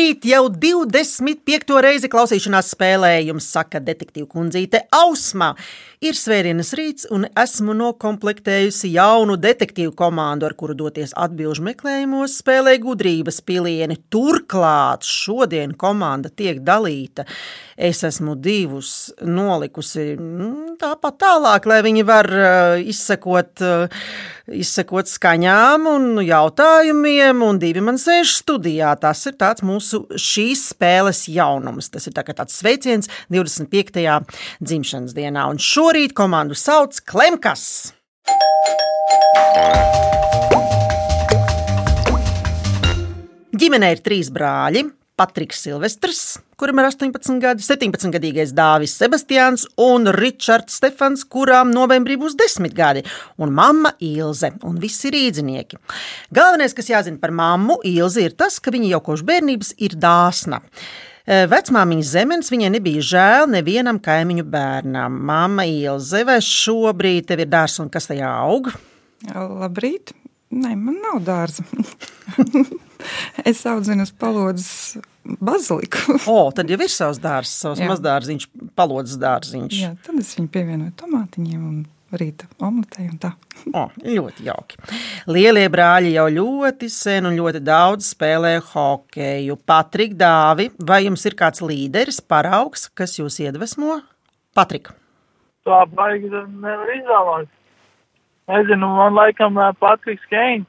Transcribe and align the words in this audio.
Labrīt! 0.00 0.24
Jau 0.24 0.46
25. 0.48 1.74
reizi 1.84 2.08
klausīšanās 2.08 2.70
spēlē 2.72 3.10
jums 3.20 3.44
saka 3.52 3.82
detektīva 3.84 4.24
kundzīte 4.32 4.80
Ausma. 4.96 5.50
Ir 6.00 6.16
svētdienas 6.16 6.70
rīts, 6.78 7.04
un 7.12 7.26
esmu 7.36 7.74
nokomplektējusi 7.76 8.94
jaunu 8.94 9.36
detektīvu 9.36 9.92
komandu, 9.92 10.48
ar 10.48 10.54
kuru 10.56 10.72
doties 10.78 11.12
atbildžu 11.12 11.66
meklējumos, 11.66 12.38
spēlē 12.40 12.78
gudrības 12.80 13.42
pilieni. 13.44 13.98
Turklāt 14.08 15.04
šodien 15.04 15.76
komanda 15.76 16.32
tiek 16.32 16.64
dalīta. 16.64 17.28
Es 17.80 18.02
esmu 18.04 18.34
divus 18.36 19.08
nolikusi 19.24 20.10
mm, 20.12 20.74
tāpat 20.82 21.14
tālāk, 21.22 21.64
lai 21.70 21.78
viņi 21.86 22.02
var 22.04 22.26
uh, 22.28 22.74
izsekot, 22.76 23.62
uh, 23.64 24.10
izsekot 24.52 25.08
skaņām 25.08 25.88
un 25.88 26.20
jautājumiem, 26.20 27.40
un 27.40 27.60
divi 27.62 27.80
man 27.86 27.96
sēž 27.96 28.34
studijā. 28.42 28.92
Tas 29.00 29.24
ir 29.30 29.38
tāds 29.40 29.64
mūsu 29.64 30.02
šīs 30.12 30.66
spēles 30.74 31.24
jaunums. 31.32 31.88
Tas 31.88 32.04
ir 32.04 32.18
tā 32.18 32.26
tāds 32.28 32.60
sveiciens 32.60 33.08
25. 33.32 34.04
dzimšanas 34.60 35.16
dienā. 35.16 35.48
Un 35.48 35.56
šorīt 35.56 36.12
komandu 36.12 36.58
sauc 36.60 37.00
Klemkas. 37.08 37.94
Ģimenē 43.56 43.94
ir 43.96 44.04
trīs 44.04 44.28
brāļi. 44.28 44.90
Patriks 45.20 45.58
Silvestris, 45.60 46.38
kuram 46.56 46.78
ir 46.80 46.86
18 46.88 47.42
gadi, 47.42 47.60
17-gadīgais 47.60 48.54
Dāvis 48.56 48.94
Sebastians 48.96 49.66
un 49.76 50.08
Ričards 50.16 50.78
Stefans, 50.80 51.26
kurām 51.28 51.74
novembrī 51.74 52.16
būs 52.16 52.38
10 52.40 52.72
gadi, 52.72 53.02
un 53.36 53.52
mamma 53.52 53.92
Ilze, 54.00 54.54
un 54.64 54.78
visi 54.80 55.12
rīznieki. 55.12 55.76
Galvenais, 56.32 56.72
kas 56.76 56.88
jāzina 56.88 57.20
par 57.20 57.34
mammu 57.36 57.82
Ilzi, 57.90 58.24
ir 58.30 58.36
tas, 58.40 58.56
ka 58.64 58.72
viņa 58.72 58.94
jau 58.94 59.02
kopš 59.10 59.26
bērnības 59.28 59.74
ir 59.84 59.98
dāsna. 60.00 60.62
E, 61.28 61.42
vecmāmiņas 61.52 62.14
zemes 62.16 62.48
viņai 62.54 62.72
nebija 62.78 63.04
žēl 63.10 63.52
nevienam 63.58 64.00
kaimiņu 64.00 64.46
bērnam. 64.56 65.20
Māma 65.28 65.68
Ilze, 65.68 66.24
vai 66.24 66.38
šobrīd 66.40 67.28
tev 67.28 67.44
ir 67.44 67.52
dārsts 67.52 67.84
un 67.84 67.92
kas 67.92 68.08
tajā 68.08 68.32
aug? 68.40 68.72
Labrīt! 69.36 70.16
Nē, 70.50 70.72
man 70.80 70.96
nav 71.04 71.20
dārza. 71.28 71.62
es 73.50 73.60
audzinu 73.68 74.08
uz 74.08 74.16
palodzes 74.16 75.09
baziliku. 75.40 76.16
o, 76.34 76.42
tad 76.54 76.70
jau 76.70 76.78
ir 76.80 76.92
savs 76.92 77.20
dārzs, 77.22 77.54
savs 77.62 77.82
mazdārziņš, 77.84 78.48
palodzes 78.78 79.20
dārziņš. 79.20 79.80
Jā, 79.84 79.94
tad 80.04 80.20
es 80.22 80.34
viņu 80.38 80.52
pievienoju 80.54 80.94
tomātiņiem 81.00 81.64
un 81.70 81.80
rīta 82.20 82.48
omletē 82.66 83.06
un 83.06 83.18
tā. 83.22 83.32
o, 83.78 83.86
ļoti 84.02 84.46
jauki. 84.48 84.80
Lielie 85.30 85.66
brāļi 85.72 86.14
jau 86.16 86.26
ļoti 86.34 86.90
sen 86.92 87.28
un 87.30 87.36
ļoti 87.38 87.62
daudz 87.66 88.10
spēlē 88.14 88.56
hokeju. 88.72 89.58
Patrik, 89.68 90.16
Dāvi, 90.18 90.70
vai 90.78 91.04
jums 91.06 91.26
ir 91.28 91.38
kāds 91.38 91.62
līderis, 91.64 92.22
paraugs, 92.24 92.88
kas 92.94 93.18
jūs 93.20 93.38
iedvesmo? 93.44 94.00
Patrik. 94.56 94.90
Tā 95.68 95.84
baigi 95.92 96.30
nevar 96.32 96.94
izvēlēties. 96.96 97.56
Nezinu, 98.50 98.88
man 98.96 99.14
laikam 99.14 99.58
uh, 99.60 99.70
Patriks 99.78 100.24
Keins. 100.26 100.66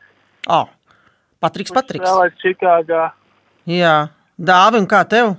Oh, 0.51 0.67
Patriks, 1.41 1.73
Patriks. 1.73 2.05
Spēlēs 2.05 2.35
Čikāgā. 2.43 3.07
Jā, 3.69 3.95
Dāvi, 4.41 4.79
un 4.81 4.87
kā 4.89 5.03
tev? 5.05 5.35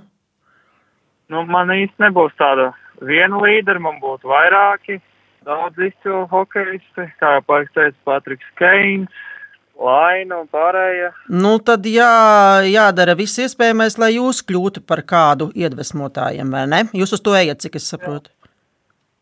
Nu, 1.31 1.43
man 1.49 1.71
īsti 1.73 2.05
nebūs 2.05 2.35
tāda 2.39 2.69
viena 3.03 3.41
līdera, 3.43 3.81
man 3.83 3.99
būtu 3.99 4.29
vairāki. 4.31 5.01
Daudz 5.43 5.79
izcilu 5.83 6.23
hokeisti, 6.31 7.07
kā 7.19 7.33
jau 7.35 7.57
teica 7.75 7.97
Patriks 8.07 8.47
Keins, 8.55 9.23
Laina 9.75 10.37
un 10.39 10.47
pārējie. 10.47 11.09
Nu, 11.33 11.57
tad 11.59 11.83
jā, 11.89 12.61
jādara 12.69 13.17
viss 13.19 13.41
iespējamais, 13.43 13.97
lai 13.99 14.13
jūs 14.13 14.39
kļūtu 14.47 14.85
par 14.87 15.01
kādu 15.03 15.49
iedvesmotājiem, 15.51 16.53
vai 16.53 16.63
ne? 16.71 16.81
Jūs 16.95 17.17
uz 17.17 17.25
to 17.25 17.35
ejat, 17.35 17.59
cik 17.65 17.75
es 17.81 17.89
saprotu. 17.91 18.31
Jā. 18.31 18.51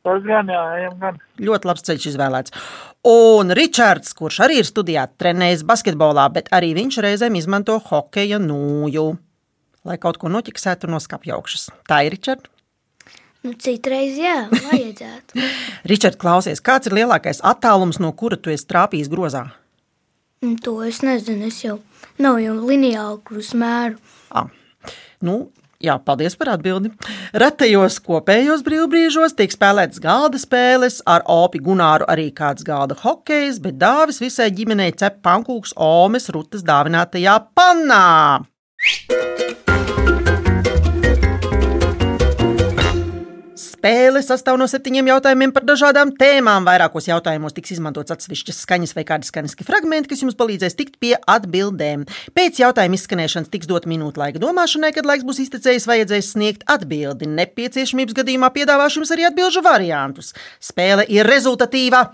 Tas 0.06 0.22
gan, 0.25 0.50
jā, 0.50 0.62
ejam 0.78 0.96
gan. 1.02 1.18
Ļoti 1.42 1.69
labs 1.69 1.86
ceļš 1.90 2.08
izvēlēts. 2.12 2.53
Un 3.09 3.53
Ričards, 3.58 4.13
kurš 4.18 4.40
arī 4.46 4.62
ir 4.62 4.69
studijā, 4.69 5.08
trenējas 5.18 5.66
basketbolā, 5.66 6.28
bet 6.34 6.50
arī 6.53 6.74
viņš 6.78 7.02
reizēm 7.06 7.38
izmanto 7.38 7.80
hokeja 7.90 8.42
nūju, 8.42 9.09
lai 9.88 9.97
kaut 10.02 10.19
ko 10.22 10.31
noķiksētu 10.31 10.90
no 10.92 11.00
skapja 11.03 11.38
augšas. 11.38 11.69
Tā 11.90 12.03
ir 12.08 12.16
Ričards. 12.16 12.50
Nu, 13.42 13.56
citreiz, 13.58 14.19
jā, 14.22 14.46
vajadzētu. 14.53 15.42
Ričard, 15.90 16.19
klausies, 16.22 16.59
kāds 16.62 16.86
ir 16.86 16.94
lielākais 17.00 17.42
attālums, 17.42 17.97
no 17.97 18.12
kura 18.14 18.38
tu 18.38 18.53
esi 18.53 18.68
trāpījis 18.69 19.09
grozā? 19.09 19.47
Nu, 20.46 20.53
to 20.62 20.75
es 20.86 21.02
nezinu, 21.02 21.50
es 21.50 21.58
jau 21.64 21.80
nav 22.22 22.38
jau 22.42 22.53
lineāli, 22.59 23.18
kurus 23.25 23.56
mēru. 23.58 23.97
Ah. 24.30 24.46
Nu, 25.25 25.47
Jā, 25.81 25.96
paldies 25.98 26.36
par 26.38 26.52
atbildi. 26.53 26.92
Retajos 27.42 27.96
kopējos 28.06 28.62
brīvbrīžos 28.68 29.34
tiek 29.34 29.50
spēlētas 29.50 29.98
galda 30.03 30.38
spēles, 30.38 31.00
ar 31.09 31.25
opi 31.25 31.58
Gunāru 31.66 32.06
arī 32.12 32.28
kāds 32.38 32.62
galda 32.68 32.94
hokejs, 33.02 33.58
bet 33.63 33.80
dāvis 33.81 34.22
visai 34.22 34.52
ģimenei 34.53 34.92
cep 34.94 35.24
pankūks 35.25 35.74
Omes 35.81 36.30
Rutas 36.36 36.62
dāvinātajā 36.68 37.40
pannā. 37.58 38.46
Spēle 43.81 44.19
sastāv 44.22 44.59
no 44.62 44.68
septiņiem 44.69 45.08
jautājumiem 45.09 45.52
par 45.56 45.64
dažādām 45.66 46.12
tēmām. 46.14 46.68
Vairākos 46.69 47.08
jautājumos 47.08 47.56
tiks 47.58 47.72
izmantots 47.74 48.14
atsevišķas 48.14 48.59
skaņas 48.62 48.94
vai 48.94 49.03
kādi 49.09 49.25
skaņas 49.25 49.58
fragmenti, 49.66 50.12
kas 50.12 50.22
jums 50.22 50.38
palīdzēs 50.38 50.78
tikt 50.78 51.00
pie 51.02 51.16
atbildēm. 51.18 52.03
Pēc 52.38 52.62
jautājuma 52.62 53.00
izskanēšanas 53.00 53.50
tiks 53.50 53.72
dot 53.72 53.90
minūte 53.90 54.22
laika 54.22 54.38
domāšanai, 54.44 54.94
kad 54.94 55.09
laiks 55.09 55.25
būs 55.25 55.42
iztecējis, 55.47 55.90
vajadzēs 55.90 56.30
sniegt 56.36 56.69
atbildi. 56.69 57.25
Nepieciešamības 57.42 58.22
gadījumā 58.22 58.53
piedāvāšu 58.53 59.02
jums 59.02 59.18
arī 59.18 59.25
atbildžu 59.31 59.66
variantus. 59.66 60.36
Spēle 60.62 61.09
ir 61.09 61.25
rezultatīva. 61.25 62.12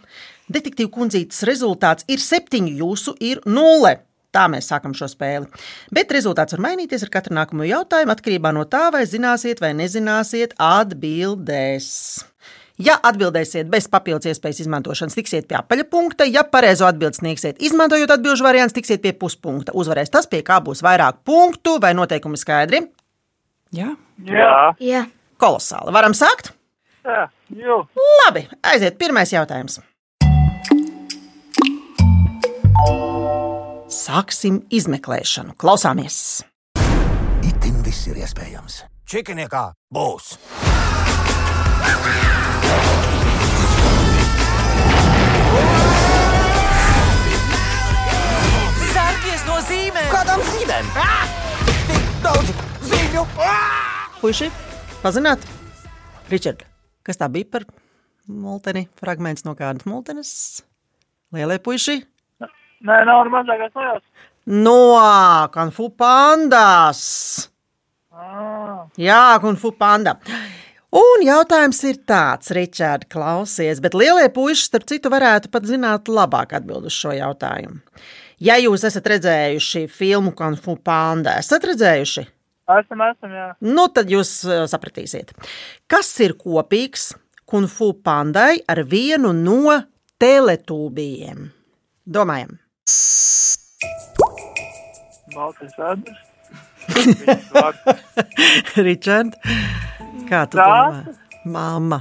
Detektīva 0.48 0.96
kundzītes 1.02 1.44
rezultāts 1.52 2.08
ir 2.08 2.24
septiņi, 2.24 2.78
jūsu 2.80 3.20
ir 3.20 3.44
nulle. 3.44 3.98
Tā 4.38 4.46
mēs 4.54 4.70
sākam 4.70 4.94
šo 4.94 5.10
spēli. 5.10 5.50
Bet 5.94 6.12
rezultāts 6.14 6.54
var 6.54 6.62
mainīties 6.68 7.08
ar 7.08 7.14
katru 7.14 7.34
nākamo 7.34 7.66
jautājumu 7.66 8.14
atkarībā 8.14 8.54
no 8.54 8.68
tā, 8.70 8.88
vai 8.94 9.02
zināsiet 9.10 9.64
vai 9.64 9.74
nezināsiet 9.78 10.54
atbildēs. 10.62 11.88
Ja 12.78 13.00
atbildēsiet 13.10 13.72
bez 13.74 13.88
papildus 13.90 14.30
iespējas 14.30 14.60
izmantošanas, 14.62 15.16
tiksiet 15.18 15.48
pie 15.50 15.58
apaļa 15.58 15.88
punkta. 15.90 16.28
Ja 16.30 16.44
pareizo 16.46 16.86
atbildi 16.86 17.18
sniegsiet, 17.24 17.58
izmantojot 17.66 18.14
atbildžu 18.14 18.46
variantu, 18.46 18.78
tiksiet 18.78 19.02
pie 19.02 19.16
puspunkta. 19.18 19.74
Uzvarēs 19.74 20.14
tas, 20.14 20.30
pie 20.30 20.44
kā 20.46 20.60
būs 20.62 20.86
vairāk 20.86 21.24
punktu 21.26 21.80
vai 21.82 21.96
noteikumi 21.98 22.38
skaidri. 22.38 22.86
Jā, 23.74 23.96
Jā. 24.26 24.74
Jā, 24.82 25.04
Kolosāli. 25.42 25.94
Varam 25.94 26.16
sākt? 26.18 26.54
Jā, 27.06 27.28
jū. 27.54 27.84
Labi, 28.24 28.48
aiziet. 28.66 28.98
Pirmais 29.02 29.34
jautājums. 29.34 29.82
Sāksim 33.88 34.58
izmeklēšanu. 34.68 35.54
Klausāmies! 35.56 36.44
Itin 37.48 37.78
viss 37.86 38.10
ir 38.12 38.18
iespējams. 38.20 38.82
Čikiniekā 39.08 39.62
būs! 39.96 40.34
Sērties 48.92 49.48
no 49.48 49.56
zīmēm! 49.70 50.12
Kādām 50.12 50.44
zīmēm? 50.50 50.92
Tik 51.88 52.12
daudz 52.28 52.52
zīmju! 52.92 53.24
Puisi, 54.20 54.52
pazināt, 55.00 55.48
Ričard, 56.28 56.68
kas 57.08 57.24
tā 57.24 57.32
bija 57.32 57.48
par 57.56 57.70
multeni? 58.28 58.90
Fragments 59.00 59.48
no 59.48 59.56
kādas 59.56 59.88
multenes? 59.88 60.36
Lielie 61.32 61.62
puiši? 61.64 62.02
Nē, 62.86 62.98
nav 63.10 63.26
mazākās 63.34 63.74
nojauts. 63.78 64.06
No 64.48 64.78
Kanfu 65.54 65.90
pandas! 65.98 67.50
Ah, 68.18 68.88
Jā, 68.98 69.38
Kunfu 69.42 69.72
panda. 69.78 70.16
Un 70.98 71.22
jautājums 71.22 71.82
ir 71.86 72.00
tāds, 72.08 72.50
Ričārd, 72.56 73.06
klausies, 73.12 73.82
bet 73.84 73.94
lielie 73.94 74.30
puiši, 74.34 74.64
starp 74.70 74.88
citu, 74.90 75.12
varētu 75.14 75.52
pat 75.54 75.68
zināt 75.70 76.10
labāk 76.10 76.56
atbild 76.58 76.88
uz 76.90 76.96
šo 76.96 77.12
jautājumu. 77.14 77.84
Ja 78.42 78.56
jūs 78.62 78.86
esat 78.88 79.06
redzējuši 79.12 79.84
filmu 79.92 80.34
Kunfu 80.38 80.78
panda, 80.82 81.36
esat 81.44 81.68
redzējuši? 81.70 82.26
esam, 82.80 83.04
esam, 83.06 83.32
jā. 83.32 83.48
Nu, 83.64 83.88
tad 83.94 84.10
jūs 84.12 84.32
eh, 84.48 84.66
sapratīsiet. 84.72 85.34
Kas 85.88 86.10
ir 86.24 86.34
kopīgs 86.40 87.12
Kunfu 87.48 87.94
pandai 88.04 88.64
ar 88.68 88.82
vienu 88.88 89.34
no 89.36 89.78
teletūbijiem? 90.20 91.52
Domājam! 92.08 92.58
Baltais 95.38 95.74
vēders. 95.78 96.26
Ričard, 98.88 99.36
kā 100.30 100.46
tu 100.50 100.58
Tā? 100.58 100.66
domā? 100.66 101.16
Māma. 101.48 102.00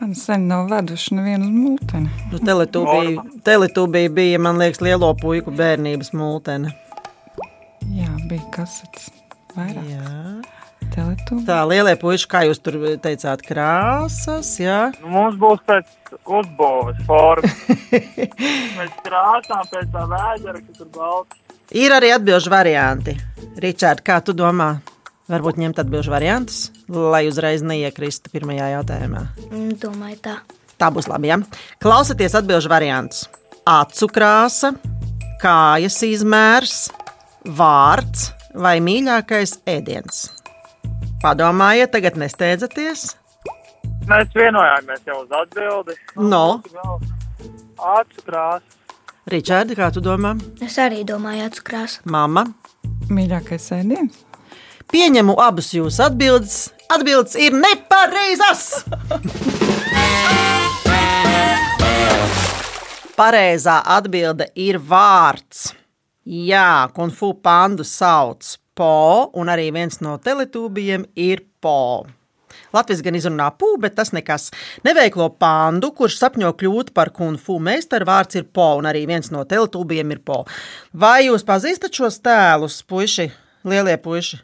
man 0.00 0.12
sen 0.18 0.46
nav 0.48 0.68
veduši 0.70 1.16
nevienu 1.18 1.48
uz 1.48 1.54
multeni. 1.56 2.10
Nu, 2.30 2.38
teletūbija, 2.44 3.24
teletūbija 3.46 4.12
bija, 4.14 4.40
man 4.46 4.60
liekas, 4.60 4.82
lielo 4.84 5.10
puiku 5.18 5.52
bērnības 5.56 6.12
multene. 6.16 6.74
Jā, 7.94 8.10
bija 8.30 8.44
kasetes. 8.54 9.10
Vairāk. 9.54 9.86
Jā. 9.88 10.04
Teletūbi. 10.94 11.42
Tā 11.48 11.58
lielie 11.66 11.94
puiši, 11.98 12.28
kā 12.30 12.44
jūs 12.46 12.60
tur 12.62 12.78
teicāt, 13.02 13.42
krāsas, 13.46 14.52
jā. 14.62 14.92
Nu, 15.02 15.10
mums 15.16 15.38
būs 15.40 15.62
pēc 15.66 16.14
uzbūves 16.22 17.00
formas. 17.08 17.60
Mēs 18.78 18.92
krāsām 19.02 19.64
pēc 19.72 19.90
tā 19.94 20.04
vēdera, 20.12 20.60
kas 20.60 20.78
tur 20.78 20.90
balts. 20.94 21.40
Ir 21.74 21.94
arī 21.96 22.12
atbildžu 22.14 22.52
varianti. 22.52 23.16
Ričārd, 23.58 24.04
kā 24.06 24.20
tu 24.22 24.34
domā? 24.36 24.76
Varbūt 25.32 25.56
ņemt 25.56 25.78
atbildžu 25.80 26.12
variantus, 26.12 26.58
lai 26.92 27.22
uzreiz 27.30 27.64
neiekristu 27.64 28.28
pirmajā 28.30 28.74
jautājumā. 28.74 29.22
Mm, 29.48 29.70
Domāju, 29.80 30.18
tā. 30.26 30.34
Tā 30.76 30.90
būs 30.92 31.08
labi. 31.08 31.30
Ja? 31.32 31.38
Klausieties 31.80 32.36
atbildžu 32.36 32.68
variantus. 32.68 33.24
Acu 33.64 34.10
krāsa, 34.12 34.74
kājas 35.40 35.96
izmērs, 36.04 36.78
vārds 37.56 38.28
vai 38.52 38.76
mīļākais 38.84 39.62
ēdiens. 39.64 40.26
Padomājiet, 41.24 41.88
tagad 41.88 42.18
nesteidzaties. 42.20 43.14
Mēs 44.04 44.34
vienojāmies 44.36 45.06
jau 45.08 45.22
uz 45.22 45.30
atbildi. 45.32 45.94
No. 46.20 46.60
Acu 47.80 48.24
krāsa. 48.26 48.74
Ričārdi, 49.32 49.72
kā 49.78 49.86
tu 49.88 50.02
domā? 50.04 50.34
Es 50.60 50.74
arī 50.76 51.00
domāju, 51.08 51.46
atskrās. 51.48 51.94
Mama. 52.04 52.42
Mīļākais 53.08 53.70
ēdiens. 53.72 54.18
Pieņemu 54.92 55.38
abus 55.40 55.70
jūsu 55.72 56.02
atbildes. 56.04 56.58
Atbildes 56.92 57.38
ir 57.40 57.56
nepareizas! 57.56 58.84
Pareizā 63.16 63.78
atbilde 63.96 64.50
ir 64.60 64.76
vārds. 64.76 65.70
Jā, 66.28 66.84
kunfu 66.92 67.32
pandu 67.40 67.88
sauc 67.88 68.58
Po, 68.74 69.30
un 69.38 69.50
arī 69.52 69.68
viens 69.74 70.00
no 70.02 70.16
teletūbiem 70.18 71.06
ir 71.14 71.44
Po. 71.62 72.04
Latvijas 72.74 73.02
gan 73.06 73.14
izrunā 73.18 73.48
pū, 73.58 73.74
bet 73.82 73.94
tas 73.98 74.10
nekas. 74.14 74.48
Neveiklo 74.86 75.28
pandu, 75.38 75.92
kurš 75.94 76.18
sapņo 76.20 76.50
kļūt 76.58 76.90
par 76.94 77.12
kunfu 77.14 77.60
meistaru, 77.62 78.08
vārds 78.08 78.38
ir 78.40 78.48
Po, 78.50 78.72
un 78.80 78.88
arī 78.90 79.04
viens 79.10 79.30
no 79.34 79.44
teletūbiem 79.48 80.14
ir 80.14 80.22
Po. 80.26 80.42
Vai 80.92 81.28
jūs 81.28 81.46
pazīstat 81.46 81.94
šos 81.94 82.18
tēlus, 82.24 82.80
puiši, 82.88 83.30
lielie 83.70 83.96
puiši? 84.02 84.42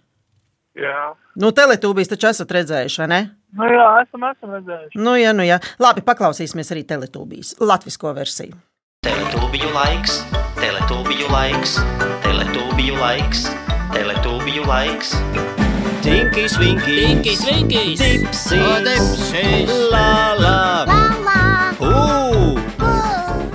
Jā. 0.80 1.10
Nu, 1.40 1.50
teletūbīs 1.56 2.10
taču 2.10 2.30
esat 2.30 2.52
redzējuši, 2.54 3.00
vai 3.02 3.08
ne? 3.10 3.20
Nu 3.58 3.66
jā, 3.66 3.86
esam, 4.04 4.26
esam 4.30 4.54
redzējuši. 4.54 5.00
Nu, 5.02 5.16
ja, 5.18 5.34
nu, 5.34 5.46
ja. 5.46 5.58
Labi, 5.82 6.04
paklausīsimies 6.06 6.70
arī 6.74 6.84
teletūbīs, 6.86 7.56
latvisko 7.58 8.14
versiju. 8.16 8.54
Teletūbiju 9.06 9.72
laiks, 9.74 10.20
teletūbiju 10.60 11.32
laiks, 11.32 11.80
teletūbiju 11.80 11.82
laiks, 11.82 11.82
teletūbiju 12.26 13.02
laiks. 13.02 13.69
Tinkis, 16.00 16.54
vinkis, 16.58 16.86
Tinkis, 16.86 17.40
vinkis, 17.44 17.98
dipsis, 17.98 18.52
dipsis, 18.86 19.72
la 19.90 20.34
la, 20.38 20.58
pū. 21.76 21.90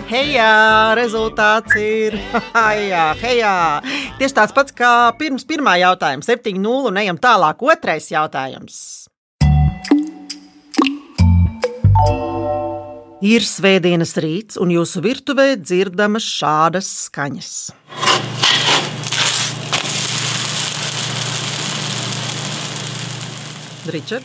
Hejā, 0.10 0.52
rezultāts 1.00 1.78
ir. 1.80 2.18
Hejā, 2.56 3.06
hejā. 3.22 3.56
Tieši 4.20 4.38
tāds 4.38 4.56
pats 4.56 4.76
kā 4.76 4.92
pirms 5.20 5.48
pirmā 5.48 5.78
jautājuma, 5.82 6.28
7-0, 6.28 6.92
un 6.92 7.00
ejam 7.02 7.20
tālāk. 7.22 7.64
Otrais 7.66 8.12
jautājums. 8.12 8.78
Ir 13.26 13.48
svētdienas 13.48 14.14
rīts, 14.22 14.60
un 14.62 14.76
jūsu 14.76 15.02
virtuvē 15.02 15.56
dzirdamas 15.58 16.28
šādas 16.28 16.92
skaņas. 17.08 17.56
Ričard, 23.92 24.24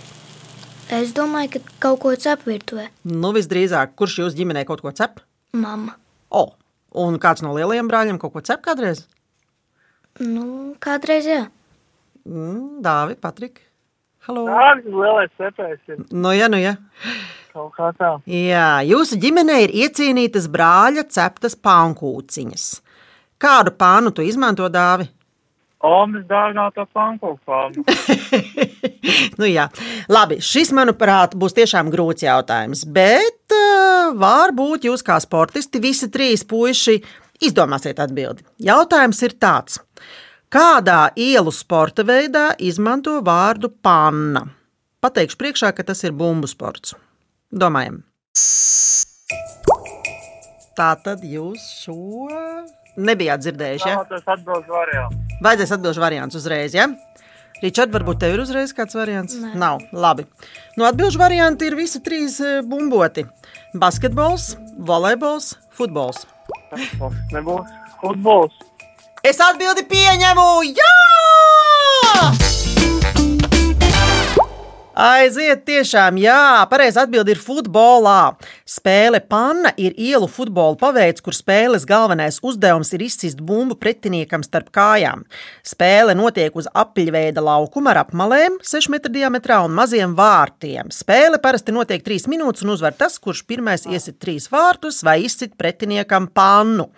Es 0.90 1.12
domāju, 1.14 1.52
ka 1.54 1.60
kaut 1.84 2.00
ko 2.02 2.10
cep 2.18 2.40
virtuvē. 2.48 2.88
nu 3.06 3.30
visdrīzāk, 3.36 3.92
kurš 3.94 4.16
jūsu 4.24 4.36
ģimenē 4.40 4.64
kaut 4.66 4.80
ko 4.82 4.90
cep? 4.90 5.20
Mama. 5.52 5.94
O, 6.34 6.52
un 6.98 7.18
kāds 7.22 7.42
no 7.46 7.52
lielajiem 7.54 7.86
brāļiem 7.86 8.18
kaut 8.18 8.32
ko 8.32 8.40
cep 8.40 8.62
kādreiz? 8.64 9.04
Nu, 10.18 10.74
kādreiz 10.82 11.28
jā. 11.30 11.44
Mm, 12.26 12.80
Dāvi, 12.82 13.14
Patrik. 13.14 13.60
Halo. 14.26 14.48
Tāds 14.50 14.84
lielais 14.90 15.30
cepējs 15.38 15.78
ir 15.94 16.02
Nu, 16.10 16.32
ja, 16.34 16.48
nu, 16.50 16.58
ja. 16.58 16.74
kaut 17.54 17.70
kā 17.78 17.92
tā. 17.94 18.10
Jā, 18.26 18.82
jūsu 18.82 19.14
ģimenē 19.22 19.60
ir 19.68 19.70
iecienītas 19.86 20.48
brāļa 20.50 21.06
ceptas 21.08 21.54
pankūciņas. 21.54 22.66
Kādu 23.40 23.70
pānu 23.78 24.10
tu 24.12 24.22
izmanto 24.26 24.66
dāvi? 24.68 25.06
Omas 25.80 26.26
dārgātā 26.28 26.84
pankūku 26.92 27.40
nu, 29.40 29.46
jā, 29.48 29.64
labi. 30.12 30.36
Šis, 30.44 30.74
manuprāt, 30.76 31.32
būs 31.40 31.56
tiešām 31.56 31.88
grūts 31.92 32.26
jautājums. 32.26 32.84
Bet 32.84 33.54
uh, 33.56 34.10
varbūt 34.20 34.84
jūs, 34.90 35.04
kā 35.06 35.16
sportisti, 35.24 35.80
visi 35.80 36.10
trīs 36.12 36.44
puiši 36.44 36.98
izdomāsiet 37.48 38.02
atbildi. 38.04 38.44
Jautājums 38.66 39.22
ir 39.24 39.36
tāds. 39.40 39.80
Kādā 40.52 41.14
ielu 41.16 41.52
sporta 41.54 42.04
veidā 42.04 42.50
izmanto 42.58 43.16
vārdu 43.24 43.70
panna? 43.70 44.44
Pateikšu 45.00 45.38
priekšā, 45.40 45.72
ka 45.72 45.86
tas 45.86 46.04
ir 46.04 46.12
bumbu 46.12 46.50
sports. 46.50 46.92
Domājam. 47.48 48.02
Tā 50.76 50.90
tad 51.04 51.24
jūs 51.24 51.64
šo 51.84 51.96
nebijāt 52.96 53.44
dzirdējuši. 53.44 53.88
Ja? 53.88 54.00
Jā, 54.00 54.08
tas 54.10 54.34
atbildes 54.36 54.70
variants. 54.70 55.38
Vajadzēs 55.40 55.74
atbildēt 55.76 56.02
variants 56.02 56.38
uzreiz. 56.40 56.76
Ja? 56.76 56.88
Ričard, 57.60 57.92
varbūt 57.92 58.22
tev 58.22 58.34
ir 58.36 58.42
uzreiz 58.44 58.72
kāds 58.76 58.96
variants? 58.96 59.36
Nē. 59.36 59.52
Nav. 59.60 59.82
Labi. 59.92 60.24
No 60.80 60.86
atbildžu 60.88 61.20
varianti 61.20 61.68
ir 61.68 61.76
visi 61.76 62.00
trīs 62.04 62.38
eh, 62.40 62.60
bumboti. 62.64 63.26
Basketbols, 63.76 64.54
volejbols, 64.90 65.52
futbols. 65.76 66.24
Tas 66.72 67.20
nebūs 67.34 67.74
futbols. 68.00 68.56
Es 69.26 69.42
atbildi 69.44 69.84
pieņemu! 69.90 70.46
Jā! 70.72 72.49
Aiziet, 75.00 75.62
tiešām, 75.64 76.18
jā, 76.20 76.60
pareizi 76.68 76.98
atbild 77.00 77.28
ir 77.32 77.38
futbolā. 77.40 78.34
Spēle 78.68 79.22
panna 79.24 79.70
ir 79.80 79.94
ielu 79.96 80.26
futbola 80.28 80.76
paveids, 80.76 81.22
kur 81.24 81.32
spēles 81.32 81.86
galvenais 81.88 82.36
uzdevums 82.44 82.90
ir 82.92 83.06
izsist 83.06 83.40
bumbu 83.40 83.78
pretiniekam 83.80 84.44
starp 84.44 84.68
kājām. 84.76 85.22
Spēle 85.64 86.12
notiek 86.18 86.52
uz 86.52 86.68
apļveida 86.68 87.40
laukuma 87.40 87.94
ar 87.94 88.02
apmalēm, 88.02 88.58
6 88.60 88.90
metru 88.92 89.14
diametrā 89.14 89.62
un 89.64 89.72
maziem 89.78 90.12
vārtiem. 90.18 90.92
Spēle 90.92 91.40
parasti 91.40 91.72
notiek 91.72 92.04
3 92.04 92.28
minūtes 92.28 92.66
un 92.66 92.74
uzvar 92.74 92.92
tas, 92.92 93.16
kurš 93.16 93.46
pirmais 93.48 93.88
iesit 93.88 94.20
3 94.20 94.50
vārtus 94.52 95.00
vai 95.06 95.22
izsit 95.24 95.56
pretiniekam 95.56 96.28
pannu. 96.28 96.90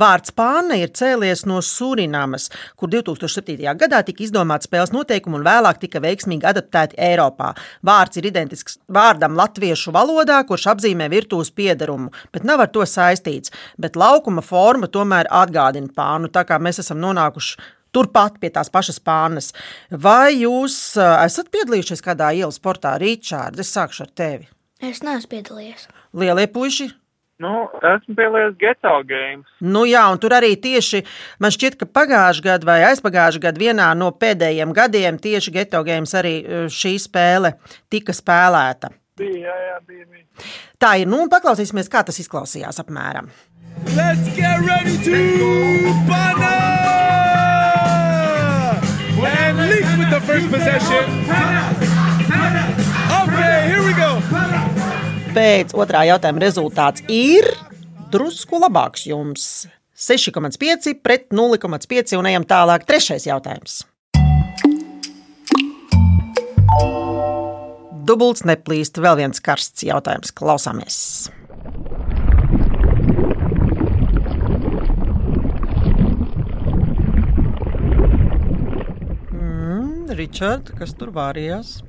Vārds 0.00 0.32
panna 0.32 0.80
ir 0.80 0.96
cēlies 0.96 1.44
no 1.44 1.60
Surinamas, 1.60 2.48
kur 2.80 2.88
2007. 2.96 3.60
gadā 3.84 4.00
tika 4.08 4.24
izdomāta 4.24 4.70
spēles 4.70 4.96
noteikumi 4.96 5.42
un 5.42 5.46
vēlāk 5.52 5.84
tika 5.84 6.00
veiksmīgi 6.00 6.48
adaptēti 6.54 6.96
Eiropā. 7.10 7.49
Vārds 7.86 8.20
ir 8.20 8.28
identisks 8.30 8.78
vārdam 8.88 9.36
latviešu 9.38 9.94
valodā, 9.96 10.40
kurš 10.48 10.68
apzīmē 10.74 11.10
virtuves 11.12 11.52
piedarumu, 11.54 12.12
bet 12.32 12.46
nav 12.48 12.64
ar 12.66 12.72
to 12.74 12.86
saistīts. 12.86 13.52
Bet 13.80 13.98
laukuma 14.00 14.44
forma 14.44 14.90
tomēr 14.90 15.30
atgādina 15.30 15.92
pānu, 15.96 16.30
tā 16.32 16.46
kā 16.48 16.60
mēs 16.62 16.82
esam 16.84 17.00
nonākuši 17.02 17.58
turpat 17.94 18.38
pie 18.40 18.52
tās 18.54 18.70
pašas 18.72 19.00
pānas. 19.02 19.50
Vai 19.90 20.36
jūs 20.38 20.78
esat 21.00 21.50
piedalījušies 21.54 22.04
kādā 22.06 22.32
ielas 22.36 22.60
sportā, 22.60 22.96
Ričārds? 23.00 23.60
Es 23.62 23.74
sākšu 23.74 24.06
ar 24.06 24.14
tevi. 24.14 24.50
Es 24.80 25.02
neesmu 25.04 25.34
piedalījies. 25.34 25.88
Lielie 26.16 26.46
puiši, 26.50 26.88
Nu, 27.40 27.70
esmu 27.80 28.14
pielies 28.18 28.56
Geto 28.60 28.92
Games. 29.08 29.48
Nu, 29.64 29.86
jā, 29.88 30.02
un 30.12 30.18
tur 30.20 30.34
arī 30.36 30.52
tieši 30.60 31.00
man 31.40 31.52
šķiet, 31.54 31.78
ka 31.80 31.88
pagājušajā 31.88 32.44
gadā 32.44 32.68
vai 32.68 32.80
aizpagājušajā 32.90 33.44
gadā 33.46 33.62
vienā 33.64 33.86
no 33.96 34.10
pēdējiem 34.12 34.74
gadiem 34.76 35.20
tieši 35.24 35.54
Geto 35.54 35.80
Games 35.86 36.12
arī 36.20 36.34
eh, 36.40 36.66
šī 36.68 36.98
spēle 37.00 37.54
tika 37.88 38.12
spēlēta. 38.16 38.92
Bija, 39.20 39.46
jā, 39.48 39.56
jā, 39.70 39.78
bija, 39.88 40.04
bija. 40.10 40.50
Tā 40.80 40.94
ir, 41.00 41.08
nu, 41.08 41.22
un 41.24 41.32
paklausīsimies, 41.32 41.88
kā 41.92 42.04
tas 42.04 42.20
izklausījās 42.20 42.80
apmēram. 42.84 43.32
Let's 43.96 44.28
get 44.36 44.60
ready 44.60 44.98
to 45.08 45.20
banana! 46.08 46.68
And 49.20 49.58
Leaf 49.58 49.98
with 49.98 50.10
the 50.10 50.20
first 50.26 50.50
possession. 50.50 51.04
Okay, 51.24 51.99
Pēc 55.30 55.76
otrā 55.78 56.00
jautājuma 56.08 56.42
rezultāts 56.42 57.04
ir 57.06 57.46
drusku 58.10 58.58
labāks 58.58 59.04
jums. 59.06 59.44
6,5 59.94 60.96
pret 61.04 61.28
0,5 61.30 62.16
un 62.18 62.26
ejam 62.26 62.46
tālāk. 62.50 62.82
Trešais 62.88 63.28
jautājums. 63.28 63.84
Dubults 68.10 68.42
neplīst. 68.42 68.98
Vēl 68.98 69.20
viens 69.22 69.38
karsts 69.38 69.86
jautājums. 69.86 70.34
Klausāmies. 70.34 71.30
Ričard, 80.10 80.74
kas 80.74 80.96
tur 80.98 81.14
vārījās? 81.14 81.84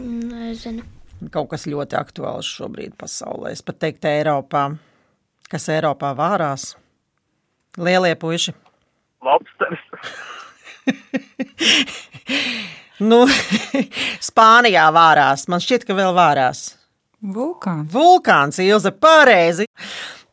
Nezinu. 0.00 0.97
Kaut 1.34 1.48
kas 1.50 1.66
ļoti 1.66 1.98
aktuāls 1.98 2.46
šobrīd 2.58 2.94
pasaulē. 3.00 3.52
Es 3.52 3.62
pat 3.66 3.80
teiktu, 3.82 4.06
Eiropā. 4.10 4.64
Kas 5.50 5.68
Eiropā 5.72 6.12
vārās? 6.18 6.72
Lielie 7.78 8.14
puiši. 8.18 8.54
Lobsters. 9.26 9.82
Nu, 12.98 13.22
Spānijā 14.28 14.88
vārās. 14.94 15.46
Man 15.50 15.62
šķiet, 15.62 15.86
ka 15.86 15.94
vēl 15.94 16.10
vārās. 16.16 16.72
Vulkāns. 17.22 17.90
Vulkāns, 17.92 18.58
Ilze, 18.62 18.90
pareizi. 18.90 19.66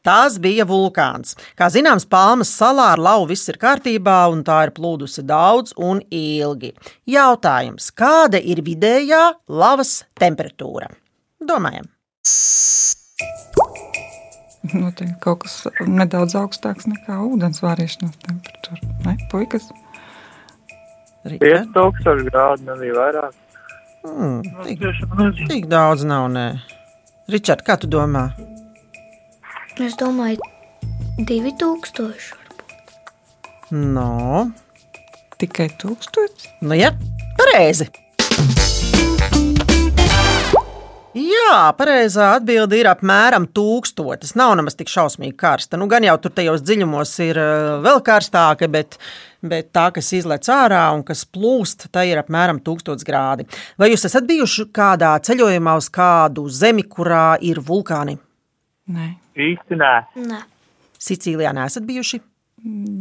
Tas 0.05 0.37
bija 0.41 0.67
vulkāns. 0.69 1.33
Kā 1.57 1.71
zināms, 1.73 2.05
Palmas 2.05 2.51
salā 2.53 2.91
ar 2.93 3.01
lauvu 3.01 3.31
viss 3.33 3.49
ir 3.49 3.57
kārtībā, 3.61 4.19
un 4.29 4.43
tā 4.45 4.59
ir 4.67 4.75
plūdusi 4.75 5.25
daudz 5.25 5.73
un 5.81 6.03
ilgi. 6.13 6.75
Jautājums, 7.09 7.89
kāda 7.89 8.37
ir 8.37 8.61
vidējā 8.65 9.23
lavas 9.49 10.03
temperatūra? 10.21 10.91
Domājam, 11.45 11.89
Noteikti 14.73 15.13
kaut 15.21 15.43
kas 15.43 15.59
nedaudz 15.85 16.33
augstāks 16.39 16.87
nekā 16.89 17.19
ūdens 17.27 17.61
vārīšanās 17.61 18.17
temperatūra. 18.23 18.93
Ne, 19.05 19.15
puikas? 19.31 19.67
Ričard? 21.25 21.69
5000 21.75 22.25
grādi, 22.29 22.65
nebija 22.69 22.97
vairāk. 22.97 23.37
Hmm, 24.05 24.41
tik, 24.65 24.83
tik 25.49 25.69
daudz 25.69 26.05
nav, 26.05 26.27
nē. 26.33 26.47
Ričard, 27.33 27.65
kā 27.65 27.77
tu 27.81 27.89
domā? 27.89 28.27
Es 29.75 29.97
domāju, 29.99 30.39
2000. 31.19 32.31
No, 33.75 34.51
Tikai 35.35 35.67
tūkstotis? 35.81 36.45
nu 36.63 36.77
jā, 36.79 36.93
pareizi. 37.35 37.89
Jā, 41.15 41.73
pareizā 41.75 42.29
atbilde 42.37 42.75
ir 42.79 42.87
apmēram 42.91 43.45
tūkstotis. 43.55 44.33
Nav 44.39 44.53
nemaz 44.59 44.75
tik 44.79 44.87
šausmīgi 44.91 45.35
karsta. 45.39 45.79
Nu, 45.79 45.89
gan 45.91 46.03
jau 46.07 46.15
tur 46.23 46.31
tajos 46.35 46.63
dziļumos 46.63 47.11
ir 47.27 47.39
eh, 47.39 47.67
vēl 47.83 47.99
karstāka, 48.03 48.67
bet, 48.71 48.95
bet 49.43 49.73
tā, 49.75 49.89
kas 49.95 50.11
izlaiž 50.15 50.51
ārā 50.55 50.85
un 50.95 51.03
kas 51.07 51.25
plūst, 51.27 51.89
tā 51.91 52.03
ir 52.07 52.19
apmēram 52.23 52.63
1000 52.63 53.03
grādi. 53.07 53.47
Vai 53.79 53.91
jūs 53.91 54.07
esat 54.07 54.27
bijuši 54.27 54.69
kādā 54.75 55.13
ceļojumā 55.23 55.75
uz 55.79 55.91
kādu 55.91 56.47
zemi, 56.47 56.87
kurā 56.87 57.35
ir 57.43 57.59
vulkāni? 57.63 58.17
Nē. 58.91 59.11
Īsti 59.35 59.75
nē. 59.79 59.93
Nē, 60.29 60.39
Sicīlijā 61.01 61.51
neesat 61.55 61.83
bijuši? 61.87 62.21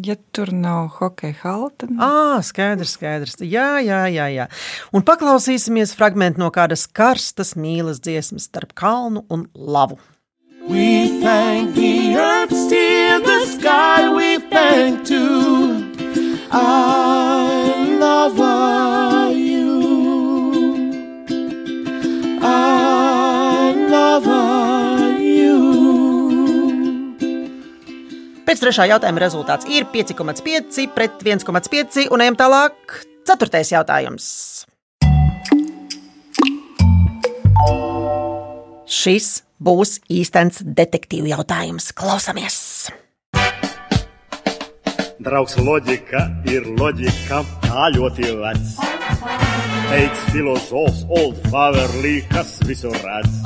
Ja 0.05 0.17
tur 0.35 0.51
nav 0.53 0.91
hokeja 0.99 1.39
hala, 1.41 1.71
tad 1.79 1.93
Ah, 2.03 2.41
skaidrs, 2.45 2.97
skaidrs. 2.99 3.39
Jā, 3.41 3.79
jā, 3.81 4.03
jā, 4.13 4.27
jā. 4.35 4.47
Un 4.93 5.05
paklausīsimies 5.07 5.95
fragment 5.97 6.37
no 6.37 6.51
kādas 6.53 6.85
karstas 6.91 7.55
mīlas 7.57 8.03
dziesmas 8.05 8.51
starp 8.51 8.75
kalnu 8.77 9.25
un 9.31 9.47
lavu. 9.55 9.97
We 10.69 11.21
thank 11.23 11.75
the 11.77 12.17
earth, 12.17 12.53
still 12.53 13.21
the 13.23 13.41
sky 13.47 14.09
we 14.13 14.39
thank 14.51 15.07
to 15.09 15.23
I 16.51 17.97
love 18.01 18.39
Pēc 28.45 28.61
trešā 28.61 28.85
jautājuma 28.91 29.23
rezultāts 29.23 29.69
ir 29.73 29.87
5,5 29.89 30.85
pret 30.93 31.23
1,5 31.25 32.11
un 32.13 32.25
ejam 32.25 32.37
tālāk. 32.37 32.99
Ceturtais 33.25 33.71
jautājums. 33.73 34.27
Šis 38.85 39.29
būs 39.65 39.97
īstenis 40.13 40.61
detektīvu 40.61 41.33
jautājums. 41.33 41.89
Klausamies! 41.97 42.61
Draugs 45.25 45.57
loģika 45.57 46.27
ir 46.53 46.69
loģika, 46.77 47.41
tā 47.65 47.89
ļoti 47.97 48.29
vecs. 48.43 49.74
Teiks 49.95 50.23
filozofs 50.33 51.05
Old 51.07 51.37
Faverlī, 51.53 52.17
kas 52.27 52.57
visu 52.67 52.91
redz. 52.99 53.37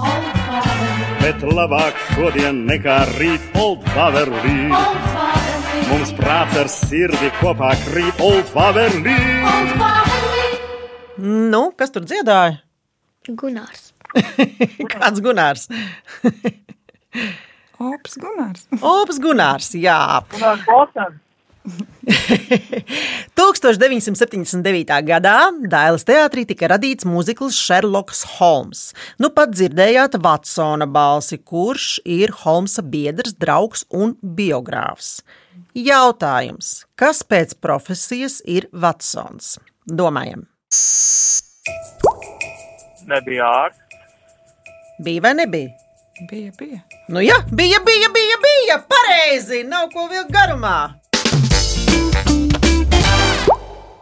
Bet 1.20 1.42
labāk 1.44 1.98
šodien 2.14 2.62
nekā 2.64 2.94
rīt 3.10 3.58
Old 3.60 3.84
Faverlī. 3.92 4.54
Mums 5.90 6.14
prāts 6.16 6.56
ar 6.56 6.72
sirdi 6.72 7.28
kopā 7.42 7.74
krīt 7.82 8.24
Old 8.24 8.48
Faverlī. 8.54 9.18
Nu, 11.52 11.62
kas 11.76 11.92
tur 11.92 12.08
dziedāja? 12.08 12.62
Gunārs. 13.28 13.92
Kāds 14.96 15.20
Gunārs? 15.20 15.68
Ops 17.76 18.16
Gunārs. 18.24 18.64
Ops 18.80 19.20
Gunārs, 19.20 19.74
jā. 19.76 20.00
Gunārs. 20.32 21.18
1979. 23.38 24.98
gadā 25.08 25.36
Dailas 25.70 26.06
teātrī 26.08 26.44
tika 26.48 26.70
radīts 26.74 27.06
mūzikls 27.08 27.56
Sherloks 27.58 28.24
Holmes. 28.38 28.92
Nu 29.20 29.30
pat 29.34 29.54
dzirdējāt 29.54 30.18
Vatsona 30.24 30.88
balsi, 30.90 31.38
kurš 31.38 31.98
ir 32.08 32.34
Holmsa 32.44 32.82
biedrs, 32.82 33.36
draugs 33.38 33.84
un 33.94 34.16
biogrāfs. 34.22 35.18
Jautājums, 35.78 36.86
kas 36.98 37.22
pēc 37.22 37.58
profesijas 37.62 38.40
ir 38.46 38.68
Vatsons? 38.72 39.58
Domājam, 39.88 40.46
Nebija 43.08 43.44
ārsts. 43.44 44.00
bija 45.04 45.22
vai 45.24 45.34
nebija? 45.34 45.70
Bija, 46.30 46.52
bija. 46.58 46.80
Nu, 47.08 47.20
jā, 47.22 47.36
bija, 47.50 47.78
bija, 47.86 48.08
bija, 48.14 48.36
bija. 48.42 48.76
Pareizi, 48.90 49.62
nav 49.64 49.88
ko 49.94 50.08
vilkt 50.10 50.32
garumā. 50.34 50.98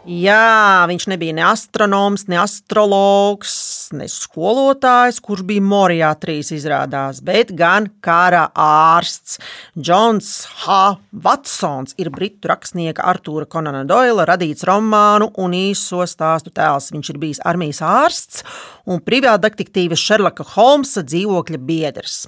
Jā, 0.07 0.87
viņš 0.87 1.05
nebija 1.11 1.35
ne 1.35 1.43
astronoms, 1.43 2.25
ne 2.31 2.39
astrologs, 2.39 3.51
ne 3.95 4.07
skolotājs, 4.11 5.19
kurš 5.23 5.43
bija 5.47 5.63
Morijā 5.63 6.11
trīs 6.21 6.51
izrādās, 6.55 7.21
bet 7.25 7.53
gan 7.57 7.89
kara 8.03 8.47
ārsts. 8.53 9.37
Džons 9.77 10.31
H. 10.63 10.97
Vatsons 11.11 11.95
ir 12.01 12.11
britu 12.13 12.51
rakstnieka 12.51 13.05
Artūra 13.07 13.47
Konana 13.49 13.83
Doila 13.87 14.25
radīts 14.27 14.65
romānu 14.67 15.31
un 15.37 15.55
īso 15.57 16.03
stāstu 16.09 16.53
tēls. 16.53 16.91
Viņš 16.93 17.13
ir 17.13 17.21
bijis 17.21 17.43
armijas 17.45 17.83
ārsts 17.85 18.43
un 18.87 19.01
privātdetektīva 19.03 19.97
Šerloka 19.99 20.45
Holmsa 20.53 21.03
dzīvokļa 21.07 21.59
biedrs. 21.67 22.19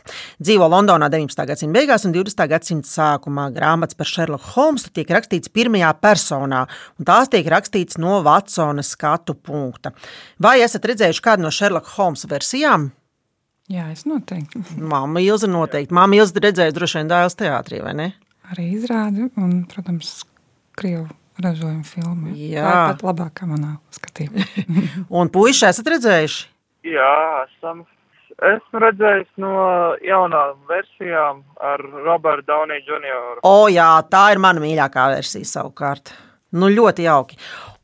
Dzīvo 0.41 0.67
Londonā 0.71 1.07
19. 1.11 1.45
gadsimta 1.47 1.77
beigās 1.77 2.05
un 2.07 2.13
20. 2.15 2.45
gadsimta 2.51 2.89
sākumā. 2.89 3.47
Grāmatas 3.55 3.97
par 3.99 4.09
Šerloku 4.09 4.53
Holmsu 4.55 4.91
tiek 4.95 5.09
rakstīts 5.15 5.51
pirmajā 5.53 5.91
personā, 6.03 6.65
un 6.99 7.07
tās 7.07 7.31
tiek 7.31 7.47
rakstīts 7.49 7.99
no 8.01 8.19
Vatsona 8.25 8.83
skatu 8.85 9.35
punkta. 9.35 9.93
Vai 10.41 10.59
esat 10.65 10.87
redzējuši 10.91 11.23
kādu 11.25 11.47
no 11.47 11.48
Šerloka 11.53 11.93
Holmsa 11.97 12.29
versijām? 12.31 12.89
Jā, 13.69 13.85
es 13.93 14.07
noteikti. 14.09 14.63
Māma 14.81 15.21
Ilza 15.21 15.49
noteikti. 15.49 15.93
Māma 15.93 16.17
Ilza 16.17 16.41
redzējusi 16.41 16.77
droši 16.77 16.99
vien 16.99 17.11
Dāvidas 17.11 17.37
teātrī, 17.37 17.83
vai 17.85 17.93
ne? 17.97 18.07
Arī 18.49 18.71
izrādi 18.73 19.27
un, 19.37 19.59
protams, 19.69 20.23
Krievu 20.79 21.05
ražojumu 21.43 21.85
filmu. 21.87 22.33
Jā. 22.33 22.63
Tā 22.63 22.73
ir 22.73 22.95
pat 22.95 23.05
labākā 23.09 23.47
manā 23.49 23.75
skatījumā. 23.95 24.47
Un 25.21 25.31
puiši 25.33 25.69
esat 25.69 25.89
redzējuši? 25.93 26.43
Jā, 26.89 27.13
esam. 27.45 27.85
Esmu 28.39 28.79
redzējis 28.79 29.27
no 29.43 29.53
jaunām 30.05 30.61
versijām 30.69 31.41
ar 31.59 31.81
Robertu 32.05 32.47
Downey 32.47 32.79
Jr. 32.87 33.41
O, 33.43 33.67
jā, 33.67 33.89
tā 34.07 34.29
ir 34.31 34.39
mana 34.39 34.63
mīļākā 34.63 35.09
versija 35.11 35.49
savukārt. 35.57 36.13
Nu, 36.55 36.69
ļoti 36.71 37.03
jauki. 37.03 37.35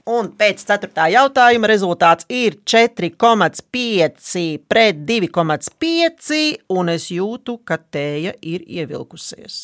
Un 0.06 0.28
pēc 0.38 0.60
ceturtā 0.70 1.08
jautājuma 1.10 1.66
rezultāts 1.72 2.28
ir 2.30 2.60
4,5 2.62 4.44
pret 4.70 5.00
2,5, 5.08 6.42
un 6.78 6.94
es 6.94 7.10
jūtu, 7.10 7.58
ka 7.66 7.80
tēja 7.82 8.36
ir 8.46 8.62
ievilkusies. 8.70 9.58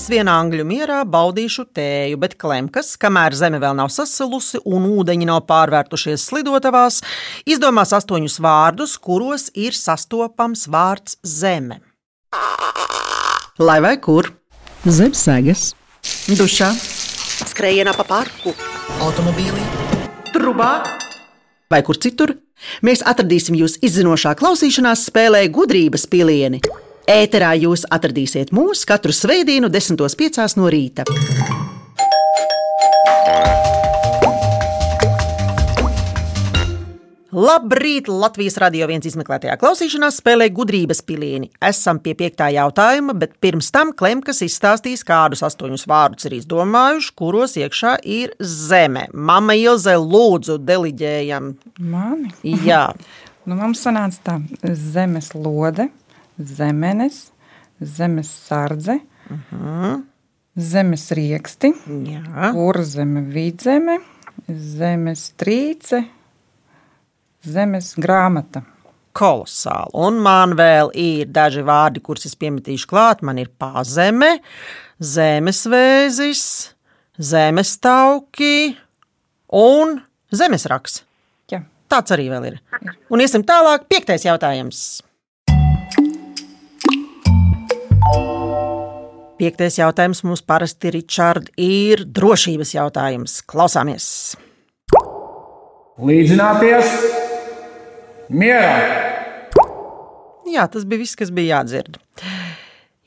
Es 0.00 0.06
vienā 0.08 0.32
angļu 0.40 0.64
mierā 0.64 1.02
baudīšu 1.04 1.66
tēju, 1.76 2.16
bet 2.22 2.38
klemkas, 2.40 2.94
kamēr 2.96 3.34
zeme 3.36 3.58
vēl 3.60 3.74
nav 3.76 3.90
sasilusi 3.92 4.56
un 4.64 4.86
ūdeņi 4.88 5.28
nav 5.28 5.42
pārvērtušies 5.44 6.24
slidotavās, 6.30 7.02
izdomās 7.44 7.92
astoņus 7.98 8.38
vārdus, 8.40 8.96
kuros 8.96 9.50
ir 9.52 9.76
sastopams 9.76 10.64
vārds 10.72 11.18
zeme. 11.20 11.82
Lai 13.60 13.76
vai 13.84 13.92
kur? 14.00 14.32
Zem 14.88 15.12
sēgas, 15.12 15.74
dušā, 16.32 16.72
skrējienā 17.52 17.92
pa 18.00 18.08
parku, 18.08 18.56
automobīlī, 19.04 19.68
trubā 20.32 20.74
vai 21.68 21.84
kur 21.84 22.00
citur. 22.00 22.38
Mēs 22.80 23.04
atradīsim 23.04 23.60
jūs 23.60 23.76
izzinošā 23.84 24.32
klausīšanās 24.40 25.10
spēlē 25.12 25.50
gudrības 25.52 26.08
pilieni. 26.08 26.64
Ēterā 27.08 27.54
jūs 27.56 27.86
atradīsiet 27.88 28.52
mūs 28.52 28.84
katru 28.88 29.14
svētdienu, 29.16 29.70
10.5. 29.72 30.56
no 30.60 30.68
rīta. 30.72 31.06
Labrīt! 37.30 38.08
Latvijas 38.10 38.58
radio 38.60 38.88
viens 38.90 39.06
izmeklētajā 39.06 39.54
klausīšanās 39.60 40.18
spēlē 40.18 40.50
gudrības 40.52 41.00
pilieni. 41.06 41.48
Esam 41.62 42.00
pie 42.02 42.16
piektā 42.18 42.50
jautājuma, 42.52 43.14
bet 43.16 43.38
pirms 43.40 43.70
tam 43.72 43.94
Klimkas 43.96 44.42
izstāstīs, 44.44 45.06
kādus 45.06 45.44
astoņus 45.46 45.86
vārdus 45.88 46.26
ir 46.28 46.36
izdomājuši, 46.40 47.14
kuros 47.16 47.56
iekšā 47.56 47.96
ir 48.02 48.34
zeme. 48.42 49.06
Mama 49.14 49.56
Ilze, 49.56 49.94
lūdzu, 49.96 50.58
deliģējam. 50.68 51.54
Mani? 51.80 52.34
Jā. 52.66 52.90
Nu, 53.48 53.56
mums 53.56 53.80
sanāca 53.82 54.20
tā, 54.22 54.34
zemes 54.76 55.30
lode, 55.32 55.88
zemenes, 56.44 57.32
zemes 57.80 58.30
sardze, 58.46 59.00
uh 59.30 59.38
-huh. 59.52 60.02
zemes 60.56 61.10
rieksti, 61.10 61.72
kurzeme, 62.52 63.20
vidzeme, 63.20 63.98
zemes 64.48 65.32
trīce, 65.36 66.04
zemes 67.42 67.94
grāmata. 67.94 68.62
Kolosāli. 69.12 69.90
Un 69.92 70.20
man 70.22 70.52
vēl 70.54 70.90
ir 70.94 71.26
daži 71.26 71.62
vārdi, 71.66 72.00
kurus 72.00 72.26
es 72.26 72.36
piemetīšu 72.36 72.86
klāt. 72.86 73.22
Man 73.22 73.38
ir 73.38 73.48
pazeme, 73.58 74.38
zemesvēzis, 75.00 76.44
zemestauki 77.18 78.76
un 79.48 80.00
zemesraks. 80.30 81.02
Jā. 81.50 81.64
Tāds 81.90 82.14
arī 82.14 82.28
vēl 82.30 82.46
ir. 82.52 82.60
Un 83.10 83.20
iesim 83.20 83.42
tālāk. 83.42 83.88
Piektais 83.88 84.24
jautājums. 84.24 85.02
Piektais 89.40 89.78
jautājums 89.78 90.18
mums 90.20 90.42
parasti 90.44 90.90
Richard, 90.92 91.46
ir 91.56 92.02
drošības 92.04 92.74
jautājums. 92.74 93.38
Klausāmies! 93.48 94.06
Līdzināties! 95.96 96.90
Mierā! 98.28 98.74
Jā, 100.50 100.66
tas 100.68 100.84
bija 100.84 101.00
viss, 101.00 101.16
kas 101.16 101.32
bija 101.32 101.56
jādzird. 101.56 101.96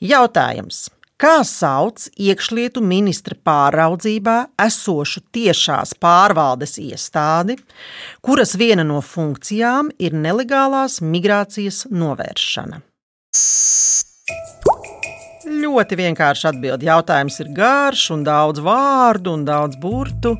Jautājums. 0.02 0.88
Kā 1.22 1.36
sauc 1.46 2.08
iekšlietu 2.18 2.82
ministra 2.82 3.38
pāraudzībā 3.38 4.34
esošu 4.64 5.22
tiešās 5.36 5.94
pārvaldes 6.02 6.80
iestādi, 6.82 7.60
kuras 8.26 8.56
viena 8.58 8.82
no 8.82 8.98
funkcijām 8.98 9.94
ir 10.02 10.18
nelegālās 10.18 10.98
migrācijas 10.98 11.84
novēršana? 11.94 12.82
Ļoti 15.44 15.96
vienkārši 16.00 16.46
atbild. 16.48 16.84
Jautājums 16.86 17.36
ir 17.42 17.50
garš, 17.56 18.06
un 18.14 18.22
daudz 18.24 18.62
vārdu 18.64 19.34
un 19.36 19.44
daudz 19.44 19.76
burtu. 19.80 20.34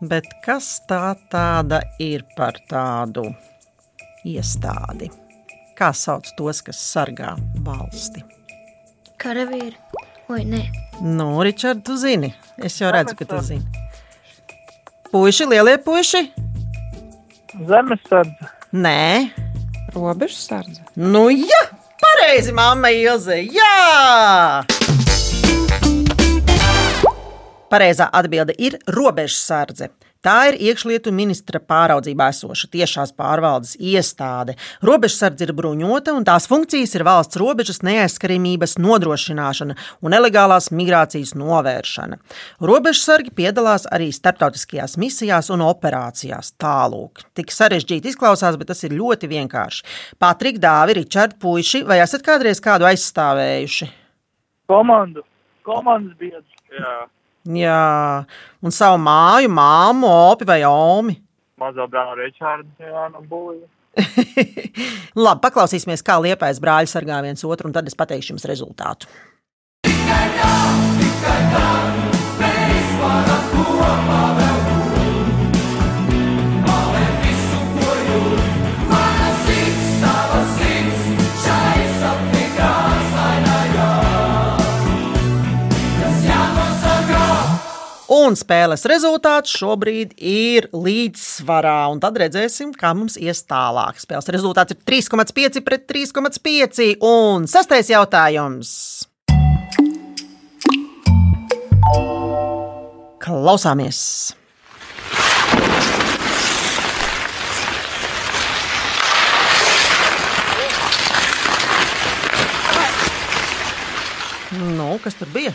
Bet 0.00 0.28
kas 0.44 0.78
tā 0.88 1.16
tāda 1.32 1.82
ir 2.00 2.22
par 2.36 2.60
tādu 2.70 3.26
iestādi? 4.24 5.10
Kā 5.76 5.90
sauc 5.96 6.28
tos, 6.38 6.62
kas 6.64 6.78
sargā 6.80 7.34
valsti? 7.66 8.22
Karavīri. 9.20 9.76
Oi, 10.30 10.44
nē. 10.46 10.62
Nu, 11.02 11.32
Ričard, 11.42 11.82
tu 11.84 11.96
zini. 11.98 12.30
Es 12.56 12.78
jau 12.80 12.92
redzu, 12.94 13.16
ka 13.18 13.26
tu 13.26 13.40
zini. 13.42 13.66
Puisi, 15.10 15.48
lielie 15.50 15.74
puisi? 15.82 16.28
Zemesardze. 17.66 18.50
Nē. 18.70 19.32
Robežsardze. 19.90 20.84
Nu, 20.94 21.26
jā, 21.34 21.62
pareizi, 22.20 22.52
mamma 22.52 22.90
Ilze. 22.92 23.40
Jā! 23.48 24.64
Pareizā 27.70 28.08
atbilde 28.12 28.54
ir 28.58 28.76
robežsardze. 28.90 29.88
Tā 30.20 30.50
ir 30.50 30.58
iekšlietu 30.60 31.14
ministra 31.16 31.56
pāraudzībā 31.64 32.26
esoša 32.28 32.68
tiešās 32.74 33.14
pārvaldes 33.16 33.72
iestāde. 33.80 34.52
Robežsardze 34.84 35.46
ir 35.46 35.52
bruņota, 35.56 36.12
un 36.12 36.26
tās 36.28 36.44
funkcijas 36.50 36.92
ir 36.98 37.06
valsts 37.08 37.38
robežas 37.40 37.80
neaizskaramības 37.86 38.76
nodrošināšana 38.84 39.76
un 40.04 40.12
nelegālās 40.12 40.68
migrācijas 40.76 41.32
novēršana. 41.40 42.18
Robežsargi 42.60 43.32
piedalās 43.38 43.86
arī 43.88 44.10
starptautiskajās 44.12 44.98
misijās 45.00 45.48
un 45.54 45.64
operācijās. 45.64 46.52
Tālūk, 46.60 47.24
tik 47.40 47.54
sarežģīti 47.56 48.12
izklausās, 48.12 48.58
bet 48.60 48.68
tas 48.74 48.84
ir 48.84 48.92
ļoti 48.98 49.30
vienkārši. 49.30 49.86
Patrika, 50.20 50.60
Dāvi, 50.66 50.98
Ričard, 51.00 51.38
Puiši, 51.40 51.80
vai 51.88 52.02
esat 52.04 52.26
kādreiz 52.26 52.60
kādu 52.60 52.84
aizstāvējuši? 52.90 53.88
Komandu. 54.68 55.24
Komandas 55.64 56.12
biedrs. 56.20 56.44
Jā. 57.48 58.24
Un 58.60 58.74
savu 58.74 59.00
māju, 59.00 59.48
māmu, 59.52 60.08
opi 60.32 60.48
vai 60.48 60.60
omi. 60.68 61.16
Mazā 61.60 61.86
brāļa 61.88 62.16
Richards, 62.18 62.72
jā, 62.80 63.06
no 63.12 63.24
bulīja. 63.28 63.66
Labi, 65.24 65.40
paklausīsimies, 65.44 66.04
kā 66.06 66.16
liepais 66.22 66.60
brāļi 66.62 66.92
sargā 66.92 67.20
viens 67.24 67.44
otru, 67.44 67.68
un 67.68 67.76
tad 67.76 67.88
es 67.90 67.98
pateikšu 67.98 68.34
jums 68.34 68.46
rezultātu. 68.48 69.10
Tikai 69.88 70.22
tā, 70.36 70.52
tikai 71.00 71.40
tā, 71.56 71.66
mēs 72.40 72.94
varam 73.00 73.50
kopā 73.56 74.49
Un 88.10 88.34
spēles 88.34 88.82
rezultāts 88.90 89.52
šobrīd 89.54 90.16
ir 90.18 90.66
līdzsvarā. 90.74 91.84
Un 91.92 92.00
tad 92.02 92.16
redzēsim, 92.18 92.72
kā 92.74 92.90
mums 92.90 93.14
ies 93.14 93.44
tālāk. 93.46 94.00
Spēles 94.02 94.26
rezultāts 94.34 94.74
ir 94.74 94.80
3,5 94.82 95.62
pret 95.62 95.86
3,5. 95.86 96.98
Un 97.06 97.46
sastais 97.46 97.92
jautājums. 97.92 99.06
Klausāmies! 103.22 104.02
Nu, 114.50 114.96
kas 114.98 115.14
tur 115.14 115.30
bija? 115.30 115.54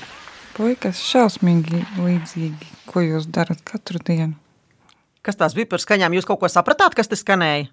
Puikas 0.55 1.01
šausmīgi 1.03 1.81
līdzīgi, 1.99 2.67
ko 2.87 3.01
jūs 3.03 3.25
darat 3.27 3.59
katru 3.67 3.99
dienu. 3.99 4.37
Kas 5.25 5.35
tās 5.35 5.55
bija 5.57 5.67
par 5.67 5.81
skaņām? 5.83 6.13
Jūs 6.15 6.27
kaut 6.29 6.39
ko 6.39 6.47
sapratāt, 6.47 6.93
kas 6.95 7.09
te 7.11 7.17
skanēja? 7.19 7.65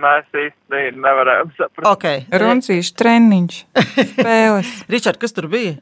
Mēs 0.00 0.30
īsti 0.32 0.94
nevarējām 0.96 1.50
saprast. 1.58 1.88
Okay. 1.90 2.22
Runcīšu 2.40 2.94
treniņš, 2.98 3.58
spēles. 4.14 4.70
Ričard, 4.90 5.20
kas 5.20 5.36
tur 5.36 5.50
bija? 5.52 5.74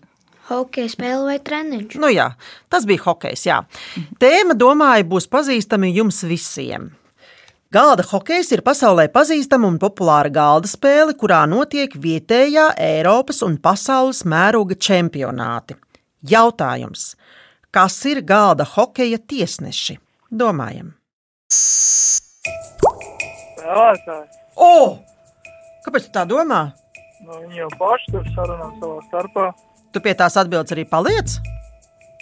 Hokeja 0.49 0.91
spēle 0.91 1.29
vai 1.29 1.37
treniņš? 1.39 1.95
Nu 2.03 2.11
jā, 2.11 2.33
tas 2.73 2.89
bija 2.89 3.05
hokejs. 3.05 3.47
Jā. 3.47 3.61
Tēma, 4.19 4.59
domāju, 4.59 5.07
būs 5.15 5.31
pazīstama 5.31 5.87
jums 5.93 6.19
visiem. 6.27 6.91
Galda 7.73 8.03
hokejs 8.11 8.51
ir 8.53 8.61
pasaulē 8.67 9.07
pazīstama 9.15 9.71
un 9.71 9.79
populāra 9.81 10.35
galda 10.35 10.69
spēle, 10.69 11.15
kurā 11.17 11.45
notiek 11.49 11.95
vietējā 11.95 12.73
Eiropas 12.91 13.39
un 13.47 13.55
pasaules 13.63 14.27
mēroga 14.29 14.77
čempionāti. 14.77 15.79
Jautājums: 16.23 17.13
kas 17.75 17.97
ir 18.07 18.23
galda 18.23 18.65
hokeja 18.77 19.19
tiesneši? 19.19 19.99
Domājam, 20.33 20.95
Spēlētāji. 23.53 24.29
o! 24.57 24.99
Kāpēc 25.83 26.07
tu 26.07 26.13
tā 26.15 26.23
domā? 26.29 26.63
Nu, 27.23 27.37
viņi 27.43 27.61
jau 27.63 27.69
paši 27.79 28.13
tur 28.15 28.25
sarunā 28.35 28.69
savā 28.79 28.99
starpā. 29.09 29.45
Tu 29.93 30.01
pie 30.03 30.15
tās 30.19 30.37
atbildes 30.41 30.73
arī 30.75 30.85
paliec? 30.89 31.37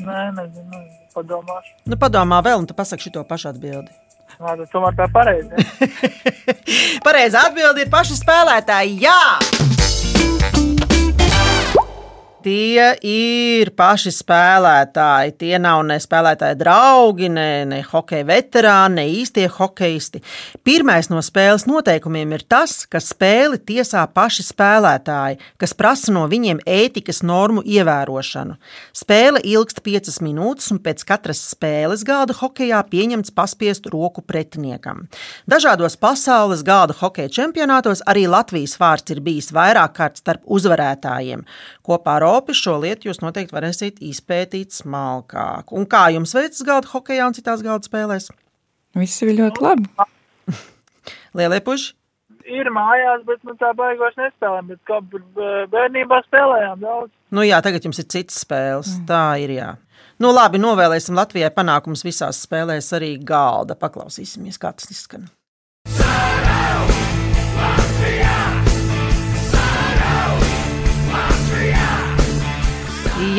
Nē, 0.01 0.31
nezinu, 0.37 0.81
padomāšu. 1.15 1.75
Nu, 1.89 1.97
padomā 2.01 2.41
vēl, 2.45 2.63
un 2.63 2.69
tu 2.69 2.75
pasaki 2.77 3.09
šo 3.09 3.25
pašu 3.29 3.53
atbildi. 3.53 3.93
Nā, 4.41 4.57
tomēr 4.73 4.97
tā 4.97 5.07
pareizi. 5.13 5.49
ne? 5.53 5.57
Pareizā 7.07 7.47
atbilde 7.51 7.85
ir 7.85 7.93
paši 7.93 8.17
spēlētāji. 8.21 8.97
Jā! 9.05 9.21
Tie 12.41 12.85
ir 13.05 13.69
paši 13.77 14.11
spēlētāji. 14.17 15.35
Tie 15.43 15.59
nav 15.61 15.83
ne 15.85 15.99
spēlētāji 16.01 16.57
draugi, 16.57 17.29
ne, 17.29 17.67
ne 17.69 17.81
hokeja 17.85 18.25
veterāni, 18.25 18.95
ne 18.97 19.05
īstie 19.21 19.45
hokeisti. 19.53 20.23
Pirmais 20.65 21.11
no 21.13 21.21
spēles 21.21 21.67
noteikumiem 21.69 22.33
ir 22.33 22.45
tas, 22.49 22.87
ka 22.89 23.03
spēli 23.05 23.59
tiesā 23.69 24.07
paši 24.09 24.47
spēlētāji, 24.47 25.37
kas 25.61 25.77
prasa 25.77 26.15
no 26.17 26.23
viņiem 26.33 26.63
ētikas 26.65 27.21
normu 27.29 27.61
ievērošanu. 27.61 28.57
Spēle 28.97 29.45
ilgst 29.45 29.83
piecas 29.85 30.17
minūtes, 30.25 30.71
un 30.73 30.81
pēc 30.81 31.05
katras 31.05 31.45
spēles 31.53 32.07
galda 32.09 32.39
hokejā 32.41 32.81
pieņemts 32.89 33.37
paspiest 33.37 33.91
roku 33.93 34.25
pretiniekam. 34.25 35.05
Dažādos 35.45 35.99
pasaules 36.01 36.65
galda 36.65 36.97
hokeja 37.03 37.37
čempionātos 37.43 38.01
arī 38.09 38.25
Latvijas 38.33 38.79
vārds 38.81 39.13
ir 39.13 39.21
bijis 39.29 39.53
vairāk 39.53 39.99
kārt 40.01 40.25
starp 40.25 40.49
uzvarētājiem. 40.49 41.45
Kopā 41.85 42.17
ar 42.17 42.30
Opi 42.31 42.55
šo 42.57 42.77
lietu 42.83 43.09
jūs 43.09 43.23
noteikti 43.23 43.57
varēsiet 43.57 44.03
izpētīt 44.07 44.75
smalkāk. 44.77 45.73
Un 45.77 45.87
kā 45.91 46.07
jums 46.15 46.35
veicas 46.37 46.63
galda 46.67 46.91
hokeja 46.93 47.29
un 47.29 47.37
citās 47.37 47.65
galda 47.67 47.89
spēlēs? 47.89 48.31
Viss 48.99 49.23
ir 49.25 49.35
ļoti 49.39 49.65
labi. 49.65 49.89
Lielie 51.39 51.63
puši! 51.67 51.97
Ir 52.51 52.67
mājās, 52.75 53.21
bet 53.29 53.43
nu, 53.47 53.55
tā 53.61 53.71
baigās 53.79 54.17
nespēlējam. 54.19 54.73
Bet 54.73 54.81
kā 54.89 54.99
bērnībā 55.71 56.19
spēlējām 56.27 56.81
daudz. 56.83 57.13
Nu 57.31 57.45
jā, 57.47 57.61
tagad 57.63 57.85
jums 57.87 58.01
ir 58.03 58.09
citas 58.11 58.41
spēles. 58.43 58.97
Tā 59.07 59.25
ir 59.43 59.55
jā. 59.55 59.69
Nu 60.21 60.33
labi, 60.35 60.59
novēlēsim 60.61 61.17
Latvijai 61.17 61.53
panākumus 61.55 62.03
visās 62.05 62.43
spēlēs, 62.45 62.91
arī 62.97 63.15
galda. 63.25 63.79
Paklausīsimies, 63.79 64.59
kā 64.61 64.73
tas 64.77 64.91
izskan. 64.93 65.29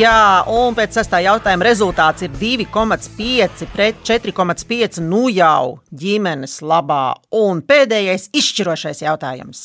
Jā, 0.02 0.42
un 0.50 0.74
pēc 0.74 0.96
sestā 0.96 1.20
jautājuma 1.22 1.62
rezultāts 1.62 2.24
ir 2.26 2.32
2,5 2.34 3.68
pret 3.70 4.00
4,5. 4.02 4.98
Nu 5.04 5.28
jau 5.30 5.76
ģimenes 5.94 6.56
labā. 6.66 7.12
Un 7.38 7.60
pēdējais 7.62 8.24
izšķirošais 8.34 9.04
jautājums. 9.04 9.60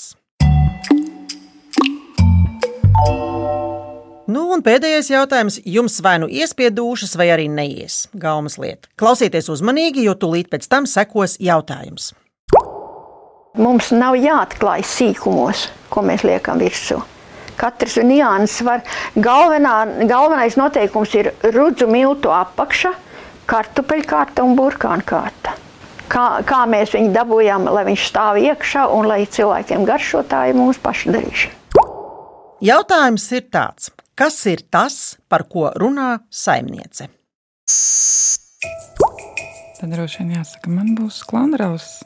Nu, 4.28 4.46
un 4.54 4.62
pēdējais 4.62 5.10
jautājums 5.16 5.62
jums 5.66 5.98
vai 6.06 6.18
nu 6.22 6.30
iespiedūšas, 6.30 7.18
vai 7.18 7.32
arī 7.34 7.50
neies. 7.50 8.04
Gaumas 8.14 8.60
lieta. 8.62 8.92
Klausieties 9.00 9.50
uzmanīgi, 9.50 10.06
jo 10.06 10.14
tūlīt 10.20 10.54
pēc 10.54 10.70
tam 10.70 10.86
sekos 10.86 11.40
jautājums. 11.42 12.12
Mums 13.58 13.90
nav 13.96 14.22
jāatklāj 14.22 14.86
sīkumos, 14.86 15.70
ko 15.90 16.06
mēs 16.06 16.28
liekam 16.28 16.62
virsū. 16.62 17.02
Katrs 17.58 17.98
nianses 18.06 18.62
var. 18.66 18.84
Galvenā, 19.18 19.76
galvenais 20.10 20.58
noteikums 20.60 21.14
ir 21.18 21.32
rudzu 21.56 21.88
miltu 21.90 22.32
apakša, 22.34 22.94
kartupeļu 23.50 24.06
kārta 24.08 24.46
un 24.46 24.58
burkānu 24.58 25.06
kārta. 25.08 25.56
Kā, 26.08 26.40
kā 26.48 26.62
mēs 26.70 26.94
viņu 26.96 27.12
dabūjām, 27.16 27.68
lai 27.74 27.84
viņš 27.90 28.04
stāv 28.14 28.40
iekšā 28.40 28.86
un 28.96 29.10
lai 29.10 29.26
cilvēkiem 29.28 29.84
garšo, 29.88 30.24
tā 30.30 30.46
ir 30.52 30.60
mūsu 30.60 30.80
paša 30.84 31.16
darīšana. 31.18 31.56
Jautājums 32.64 33.26
ir 33.38 33.50
tāds: 33.54 33.92
kas 34.18 34.40
ir 34.50 34.64
tas, 34.72 35.18
par 35.30 35.46
ko 35.52 35.68
runā 35.76 36.24
saimniece? 36.30 37.10
Tad 39.78 39.92
droši 39.94 40.24
vien 40.24 40.38
jāsaka, 40.40 40.72
man 40.74 40.96
būs 40.98 41.20
klandraus. 41.28 42.00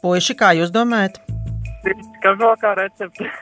Puiši, 0.00 0.38
kā 0.38 0.54
jūs 0.56 0.72
domājat? 0.72 1.18
Kažokā 2.20 2.74
recepte. 2.76 3.24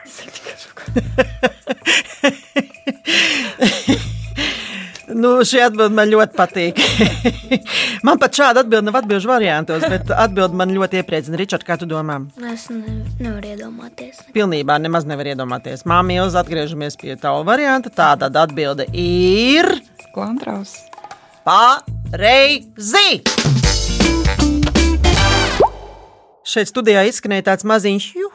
Nu, 5.09 5.39
šī 5.47 5.63
atbilde 5.65 5.95
man 5.97 6.09
ļoti 6.11 6.37
patīk. 6.37 6.79
man 8.07 8.19
pat 8.21 8.37
šāda 8.37 8.61
atbilde 8.61 8.85
nav 8.85 8.99
atbildžu 9.01 9.31
variantos, 9.31 9.81
bet 9.89 10.11
atbilde 10.13 10.57
man 10.59 10.73
ļoti 10.75 11.01
iepriecina. 11.01 11.39
Ričard, 11.39 11.65
kā 11.65 11.79
tu 11.81 11.87
domā? 11.89 12.19
Es 12.51 12.67
ne, 12.69 12.99
nevaru 13.17 13.49
iedomāties. 13.55 14.21
Pilnībā 14.35 14.77
nemaz 14.81 15.09
nevar 15.09 15.31
iedomāties. 15.31 15.85
Māmiņa, 15.89 16.29
atgriežamies 16.43 16.99
pie 17.01 17.17
tava 17.17 17.41
varianta. 17.47 17.89
Tātad 17.89 18.37
atbilde 18.37 18.85
ir. 18.93 19.71
Klantraus. 20.13 20.75
Pareizi! 21.47 23.23
Šeit 26.49 26.69
studijā 26.69 27.01
izskanēja 27.09 27.49
tāds 27.51 27.65
maziņš 27.65 28.11
juhu. 28.17 28.28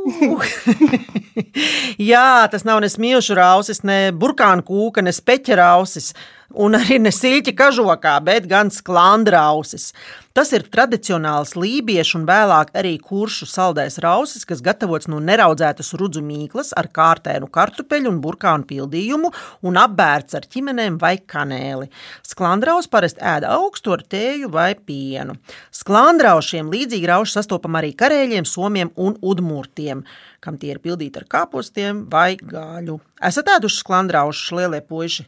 Jā, 2.10 2.48
tas 2.52 2.64
nav 2.66 2.80
ne 2.82 2.90
smilšu 2.90 3.36
rausis, 3.38 3.82
ne 3.86 3.98
burkānu 4.16 4.64
kūka, 4.66 5.04
ne 5.04 5.12
speķa 5.14 5.58
rausis, 5.60 6.12
un 6.54 6.74
arī 6.78 6.98
ne 7.02 7.12
siļķa 7.14 7.54
kažokā, 7.58 8.16
bet 8.26 8.48
gan 8.50 8.70
sklandrausis. 8.74 9.90
Tas 10.30 10.52
ir 10.54 10.62
tradicionāls 10.70 11.56
lībiešu 11.58 12.20
un 12.20 12.26
vēlāk 12.28 12.68
arī 12.78 12.92
kuršu 13.02 13.48
saldais 13.50 13.98
rausis, 14.02 14.44
kas 14.46 14.62
gatavots 14.62 15.08
no 15.10 15.18
neraudzētas 15.22 15.90
rudzu 15.98 16.22
mīklas 16.22 16.70
ar 16.78 16.86
kārtēnu 16.94 17.48
kartupeļu 17.50 18.12
un 18.12 18.20
burkānu 18.22 18.68
pildījumu 18.70 19.32
un 19.66 19.80
apbērts 19.80 20.38
ar 20.38 20.46
ķimenēm 20.46 21.00
vai 21.02 21.16
kanēli. 21.18 21.90
Sklandraus 22.26 22.86
parasti 22.90 23.24
ēda 23.26 23.50
augstu 23.56 23.96
ar 23.96 24.06
tēju 24.06 24.52
vai 24.54 24.70
pienu. 24.78 25.34
Sklandraušiem 25.74 26.70
līdzīgi 26.70 27.10
rauši 27.10 27.40
sastopam 27.40 27.80
arī 27.80 27.90
karēļiem, 27.98 28.46
somiem 28.46 28.94
un 28.94 29.18
udmurtiem, 29.18 30.06
kam 30.38 30.62
tie 30.62 30.76
ir 30.76 30.82
pildīti 30.84 31.18
ar 31.18 31.26
kāpostiem 31.26 32.06
vai 32.10 32.36
gāļu. 32.38 33.00
Esat 33.18 33.50
ēduši 33.58 33.82
sklandraušus 33.82 34.54
lielie 34.60 34.82
puiši? 34.86 35.26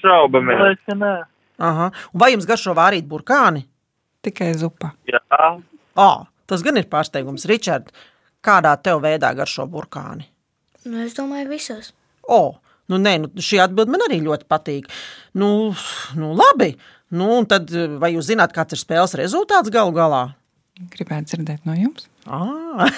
Šaubamies. 0.00 0.78
ka 0.86 0.94
nē. 0.98 1.14
Aha. 1.58 1.90
Un 2.12 2.20
vai 2.20 2.32
jums 2.34 2.46
garšo 2.48 2.74
vārīt 2.76 3.08
burkāni? 3.08 3.64
Tikai 4.26 4.52
zupa. 4.58 4.92
Jā. 5.08 5.20
Oh, 5.96 6.26
tas 6.46 6.64
gan 6.66 6.76
ir 6.76 6.88
pārsteigums. 6.90 7.46
Ričard, 7.48 7.92
kādā 8.44 8.74
tev 8.82 9.00
veidā 9.04 9.32
garšo 9.36 9.66
burkāni? 9.70 10.28
Nu, 10.86 11.00
es 11.04 11.16
domāju, 11.16 11.48
visos. 11.50 11.92
O, 12.26 12.36
oh, 12.36 12.80
nu, 12.92 12.98
nē, 13.02 13.16
nu, 13.22 13.30
šī 13.42 13.62
atbilde 13.64 13.94
man 13.94 14.04
arī 14.06 14.20
ļoti 14.24 14.46
patīk. 14.50 14.90
Nu, 15.38 15.72
nu 16.18 16.34
labi. 16.36 16.74
Nu, 17.16 17.30
un 17.38 17.46
tad, 17.46 17.70
vai 18.02 18.12
jūs 18.16 18.28
zināt, 18.32 18.52
kāds 18.54 18.74
ir 18.74 18.82
spēles 18.82 19.14
rezultāts 19.18 19.72
galu 19.72 19.94
galā? 19.94 20.24
Gribētu 20.92 21.32
dzirdēt 21.32 21.66
no 21.68 21.76
jums. 21.78 22.10
Ah. 22.26 22.90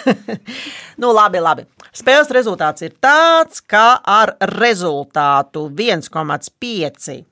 nu, 1.00 1.12
labi, 1.12 1.40
labi. 1.42 1.66
Spēles 1.92 2.30
rezultāts 2.32 2.84
ir 2.86 2.94
tāds, 3.00 3.60
ka 3.60 4.00
ar 4.04 4.36
rezultātu 4.56 5.68
1,5 5.68 7.24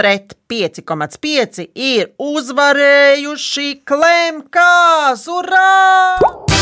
pret 0.00 0.36
5,5 0.48 1.66
ir 1.74 2.12
uzvarējuši 2.16 3.68
Klimkas! 3.84 5.26
Urā! 5.28 6.59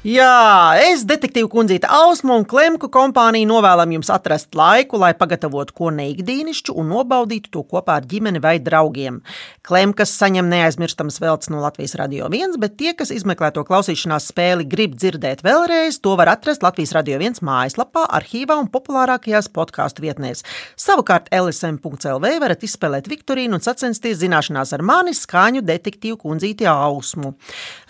Jā, 0.00 0.80
es, 0.80 1.02
detektīvu 1.04 1.50
kundzīte 1.52 1.84
Ausma 1.92 2.32
un 2.40 2.46
Klimku 2.48 2.88
kompānija 2.88 3.44
novēlam 3.44 3.90
jums 3.92 4.08
atrast 4.08 4.56
laiku, 4.56 4.96
lai 4.96 5.10
pagatavotu 5.12 5.74
ko 5.76 5.90
neikdīnišķu 5.92 6.72
un 6.80 6.86
nobaudītu 6.88 7.50
to 7.52 7.60
kopā 7.68 7.98
ar 8.00 8.06
ģimeni 8.08 8.40
vai 8.40 8.54
draugiem. 8.64 9.18
Klimkas 9.60 10.14
saņem 10.16 10.48
neaizmirstams 10.48 11.20
veltes 11.20 11.50
no 11.52 11.60
Latvijas 11.60 11.98
Radio 12.00 12.30
1, 12.32 12.56
bet 12.62 12.78
tie, 12.80 12.94
kas 12.96 13.12
izmeklē 13.12 13.50
to 13.52 13.60
klausīšanās 13.68 14.30
spēli, 14.32 14.64
grib 14.72 14.94
dzirdēt 14.96 15.42
vēlreiz, 15.44 15.98
to 16.00 16.14
var 16.16 16.32
atrast 16.32 16.64
Latvijas 16.64 16.94
Radio 16.96 17.20
1 17.20 17.44
mājaslapā, 17.44 18.06
arhīvā 18.08 18.56
un 18.56 18.72
populārākajās 18.72 19.50
podkāstu 19.52 20.06
vietnēs. 20.06 20.40
Savukārt 20.80 21.28
LSM.CLV 21.28 22.32
varat 22.40 22.64
izspēlēt 22.64 23.12
Viktorīnu 23.12 23.60
un 23.60 23.66
sacensties 23.68 24.22
zināšanās 24.24 24.72
ar 24.72 24.80
mani 24.94 25.12
skaņu 25.12 25.60
detektīvu 25.60 26.22
kundzīti 26.24 26.72
Ausmu. 26.72 27.36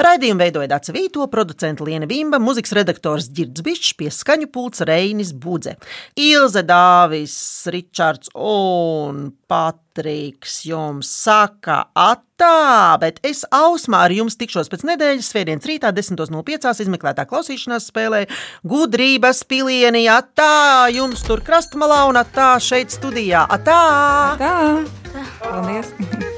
Raidījumu 0.02 0.42
veidoja 0.42 0.74
Dāca 0.74 0.98
Vīto, 0.98 1.30
producenta 1.30 1.86
Liena 2.00 2.08
Vimba, 2.08 2.38
mūzikas 2.40 2.72
redaktors 2.72 3.26
Girds 3.28 3.60
Bišs, 3.60 3.92
pie 3.98 4.08
skaņu 4.08 4.48
pults 4.52 4.80
Reinis 4.88 5.34
Budze. 5.36 5.74
Ilze 6.16 6.62
Dāvis, 6.64 7.34
Ričards 7.68 8.30
un 8.32 9.34
Patriks 9.50 10.62
jums 10.64 11.10
saka 11.10 11.90
atā, 11.92 12.96
bet 13.02 13.20
es 13.26 13.44
ausmā 13.52 14.06
ar 14.06 14.16
jums 14.16 14.38
tikšos 14.40 14.72
pēc 14.72 14.86
nedēļas 14.88 15.28
svētdienas 15.28 15.68
rītā 15.68 15.92
10.05. 15.92 16.72
izmeklētā 16.86 17.28
klausīšanās 17.28 17.90
spēlē 17.92 18.24
gudrības 18.64 19.44
pilieni 19.44 20.06
atā, 20.08 20.88
jums 20.94 21.26
tur 21.28 21.44
krastmalā 21.44 22.06
un 22.08 22.22
atā 22.22 22.54
šeit 22.64 22.96
studijā. 22.96 23.44
Atā! 23.44 23.80
Tā! 24.40 24.56
Paldies! 25.44 26.29